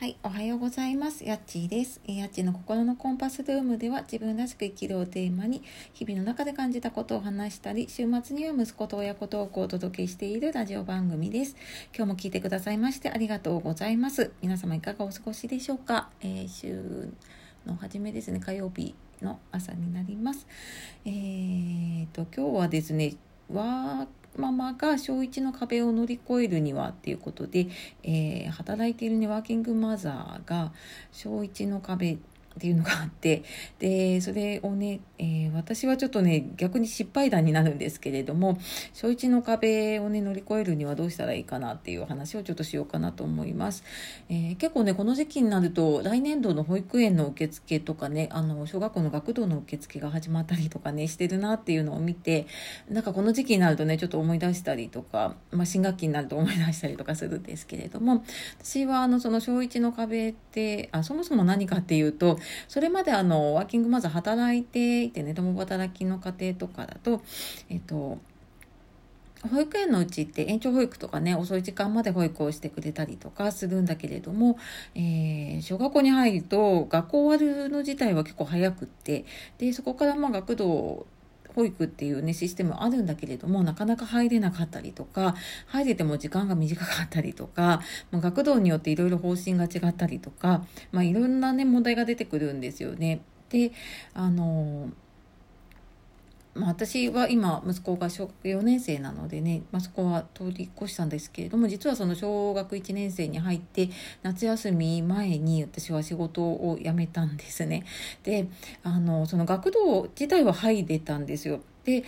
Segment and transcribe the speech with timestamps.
[0.00, 1.26] はい、おはようございます。
[1.26, 2.00] やっちーです。
[2.06, 5.62] やっちーの心のコンパスルームでは自分らしく生きるをテーマに
[5.92, 11.54] 日々の中で感じたことを話したり、週末には息子と親子トークをお届けしているラジオ番組です。
[11.94, 14.32] 今日も聞いてくださいましてありがとうございます。
[14.40, 17.12] 皆様いかがお過ごしでしょうか、えー、週
[17.66, 20.46] の初めですね、火曜日の朝になります。
[21.04, 23.16] えーと、今日はですね、
[23.52, 27.68] ワーママが小1の壁を乗り越えるにはっていうことで、
[28.02, 30.72] えー、働いているねワーキングマザーが
[31.12, 32.18] 小1の壁
[32.56, 33.44] っていうのがあって
[33.78, 38.58] でそれをね、えー、私はちょっとね逆に失敗談になるんですけれども
[38.92, 43.84] 小1の壁をね乗り越えるにはどうしたらいいかなっていう話をちょっとしようかなと思います、
[44.28, 52.46] えー、結構ねこの時期になると来年度の保育園の受付とかねあの小学校の学童の受付が始まったりとかねしてるなっていうのを見て
[52.88, 58.24] なんかこの時期になるとねちょっと思い出したりとか、まあ、新学期になると思い出したりとかするんですけれども
[58.58, 67.22] 私はあのその小1の壁ってあそもそも何かっていうとそれまであのワーキングマザー働いていてね共働きの家庭とかだと
[67.68, 68.18] えっと
[69.48, 74.58] 保育園のうちって延長保育とかね遅い時間まで保育をしてくれたりとかするんだけれども、
[74.94, 79.24] えー、小学校に入ると学校終わるの自体は結構早くって
[79.56, 81.06] でそこからまあ学童
[81.54, 85.34] 保育っていうねシステムあるんだけれどもなかなか入れなかったりとか
[85.66, 93.22] 入れても時間が短かったりとか、ま、学童によっていろいろ方針が違ったりとか、まあ、いろんなね問題が出てくるんですよね。
[93.48, 93.72] で
[94.14, 94.90] あの
[96.54, 103.88] まあ、私は今息子が小学4年生なのでね、まあ、そこは通り越したんですけれども実はその小学1年生に入って
[104.22, 107.84] 夏休み前に私は仕事を辞めたんですね。
[108.24, 108.48] で
[108.82, 111.60] あのその学童自体は入れたんですよ。
[111.84, 112.04] で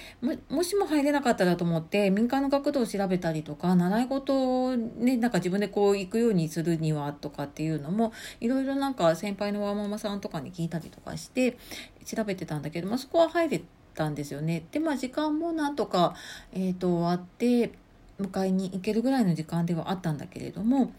[0.50, 11.56] もしも入れなかったらと思って民間の学童を調べたりとか習い事をねなんか自分でこう行くようにするにはとかっていうのもいろいろなんか先輩のワーママさんとかに聞いたりとかして
[12.04, 13.64] 調べてたんだけど、まあ、そこは入れて
[13.94, 14.64] たんですよね。
[14.72, 16.14] でまあ時間もなんとか、
[16.52, 17.72] えーと、終わって
[18.20, 20.92] 迎えに行けるぐらいの時間ではあったんだけれども、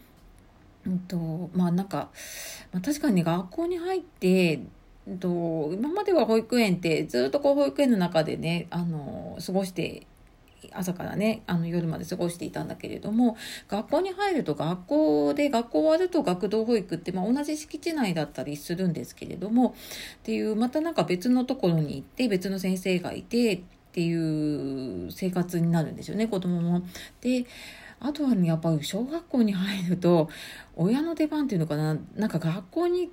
[0.86, 2.10] うんとまあなんか、
[2.72, 4.60] まあ、確かに学校に入って
[5.20, 10.06] と今までは保育園ってずっとこう保育園の中でねあの過ごして
[10.72, 13.36] 朝からねあの夜まで過ごしていたんだけれども
[13.68, 19.74] 学校に入ると学校で学校終わると学童保育って、まあ、同じ敷地内だったりするんですけれども
[20.18, 23.60] っていうまたなんか別のところに行って別の先生がいてっ
[23.92, 26.82] ていう生活になるんですよね子供も。
[27.20, 27.46] で
[28.00, 30.28] あとはねやっぱり小学校に入ると
[30.76, 33.10] 親の出番っていうのかななんか学校に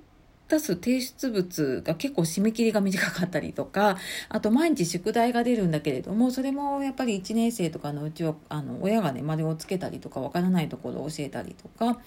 [0.52, 3.96] 出す提出物が結構締め切りが短かったりとか
[4.28, 11.98] あと毎日宿題が出るんだけれどもそれもやっぱり1年生とかのうちはあの親がね丸をつけたりとかわからないところを教えたりとか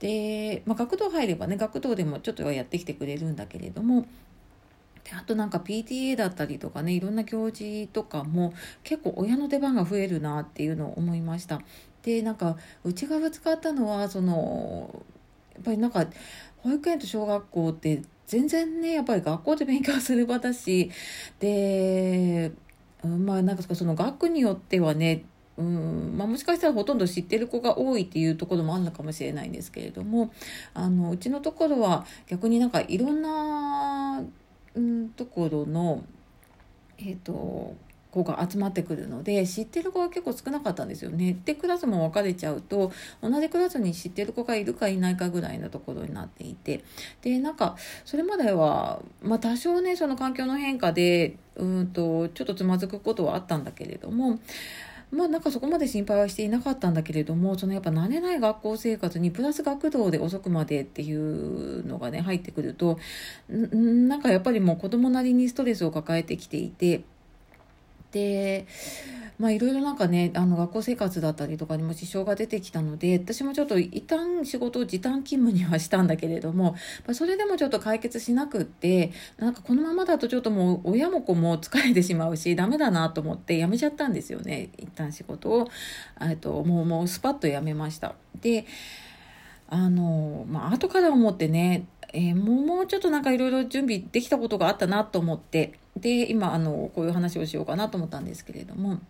[0.00, 4.06] で、まあ、学童入ればね学童でもちょっとはやってきてくれるんだけれども
[5.04, 8.52] であとなんか PTA だったりとかねいろんな行事とかも
[8.82, 11.60] 結構親の出番が増えるなっていうのを思いました。
[12.02, 15.04] でなんかうちがぶつかったのはその
[15.54, 16.06] やっぱりなんか
[16.58, 20.90] 保育園と小学校って全然ねやっぱり学校で勉強する場だし
[21.38, 22.52] で
[23.04, 25.24] まあなんかその学によってはね
[25.58, 30.32] うんまあ、もしかしたらほとんど知ってる子が多いっていうところもあるのかもしれないんですけれども
[30.72, 34.24] あのうちのところは逆になんかいろんな、
[34.74, 36.02] うん、ところの
[36.98, 37.74] えっ、ー、と
[38.12, 41.38] 子が集まってくるので知ってる子が結構少なかったんですよね。
[41.46, 42.92] でクラスも分かれちゃうと
[43.22, 46.84] 同じクラスに知ってる子がいるかいないかぐらいのところになっていて
[47.22, 54.38] でなんかそれまでは、まあ、多少ねその環境の変化でうんとちょっとつまずくことはあったんだけれども
[55.12, 62.98] まあなんかそこまで心配はしていなかったんだけれどもそのやっぱ慣れない学校生活にプラス学童で遅くまでっていうのがね入ってくると
[63.48, 67.04] なんかやっぱりもう子供なりにストレスを抱えてきていて
[68.12, 68.66] で
[69.38, 76.72] まあいろいろなんかねあの学校生活だったりとかにも支障が出てきたので私もちょっと一旦仕事を時短勤務にはしたんだけれども、
[77.06, 85.68] まあ、それでもちょっと解決しなくってなんかこのままだとちょっともう親も子も疲れてしまうしダメだなと思って辞めちゃったんですよね一旦仕事を
[86.40, 88.14] ともうもうスパッと辞めました。
[88.40, 88.66] で
[89.68, 99.00] あのまあ後から思ってねえー、もうちょっとなんかいろいろ準備できたことがあったなと思ってで今あのこういう話をしようかなと思ったんですけれども。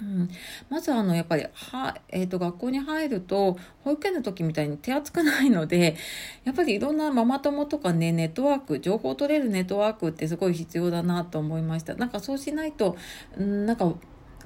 [0.00, 0.28] うん、
[0.68, 5.96] まずあのやっぱりは、えーと、学校に入ると保育園の時みたいに手厚くないので
[6.42, 12.96] やっぱりいろんなママ友とかねネットワーク情報を取れるネットワークってすごい必要だなと思いましたなんかそうしないと、
[13.36, 13.92] うん、なんか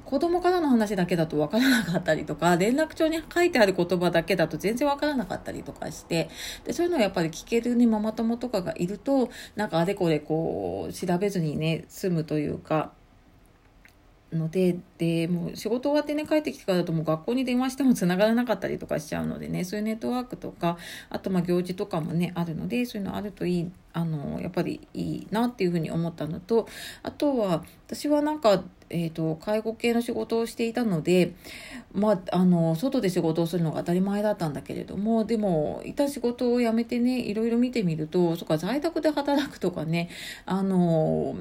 [0.04, 6.28] 子供からの話だけだと分からなかったりとか 連絡帳に書いてある言葉だけだと全然分からなかったりとかして
[6.64, 12.92] でそういうのをやっぱり聞ける、ね、ママ友とかがいるとなんかあれこれこう調べずにね済むというか。
[14.32, 20.78] のででもう仕事終わってね帰ってきてからだともう学校に電話しても繋がらなかったりとかしちゃうのでねそういうネットワークとか
[21.10, 26.68] あとまあ行事とかもねあるのでそういうのあるといいあのやっぱりいいなっていうふうに思ったのと
[27.02, 31.34] あとは私はなんか、えーと、介護系の仕事をしていたので、
[31.92, 40.10] まあ、あの外で仕事をするのが当たり前だったんだけれどもでもいた仕事を辞めてねいろいろ見てみるとそっか在宅で働くとかね
[40.44, 41.36] あの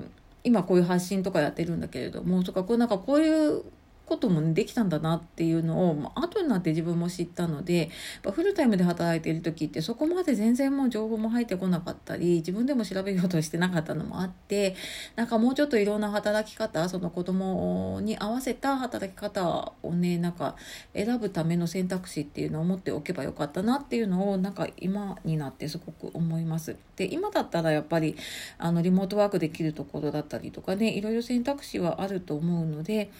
[0.45, 3.63] 今こういう発信とかやってるんだけれどもとかこうなんかこういう
[4.05, 7.89] ことも、できたんだなっていうのを、まあ、後になって自分も知ったので
[8.23, 14.75] フルタイムで働いている時ってそこまで全然もう情報も入ってこなかったり自分でも調べようとしてなかったのもあって
[15.15, 20.55] なんかもうちょっといろんな働き方その子供に合わせた働き方をねなんか
[20.93, 26.75] 選ぶための選択肢っていうのを持っておけばよかったなっていうのをなんか今になってすごく思います。
[26.95, 28.15] で今だったらやっぱり
[28.57, 33.11] あのリモートワークできるところだったりとかねいろいろ選択肢はあると思うので。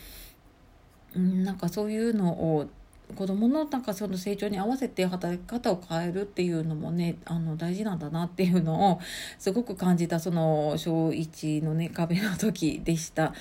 [1.15, 2.69] うん、なんかそういうのを
[3.16, 9.00] 子どものなんかその成長に合わせて働き方を変えるっていうのもねあの大事なんだなっていうのを
[9.38, 13.34] すごく感じたその小1のね壁の時でした。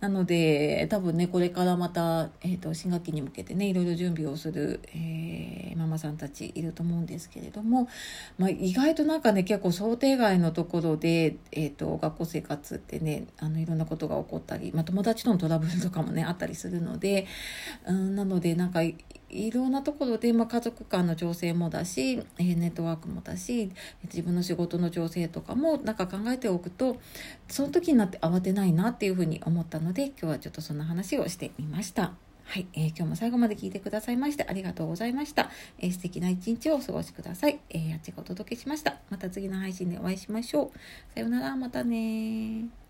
[0.00, 7.88] なので多分ねこれからまた、えーと、新学期に向けてねいろいろ準備をする、えー、ママさんたちいると思うんですけれども、
[8.38, 17.26] まあ、意外となんかね結構想定外のところで、えーと、学校生活ってねあのいろんなことが起こったり、まあ、友達とのトラブルとかもねあったりするので、
[17.86, 18.80] うん、なのでなんか
[19.30, 23.70] いろんなところで、まあ、家族間の調整もだし、え、ネットワークもだし
[24.04, 26.96] 自分の仕事の調整とかもなんか考えておくと
[27.48, 32.12] その時になって慌てないなっていうふうに思ったので今日はちょっとそんな話をしてみました。
[32.44, 35.50] はい、えー、今日も最後まで聞いてくださいましてありがとうございました。
[35.78, 37.60] えー、素敵な一日をお過ごしください。
[37.68, 38.96] えー、あっちがお届けしました。
[39.10, 41.14] また次の配信でお会いしましょう。
[41.14, 42.87] さようなら、またね